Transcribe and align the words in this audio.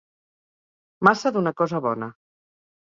Massa 1.09 1.33
d'una 1.37 1.55
cosa 1.63 1.85
bona 1.91 2.13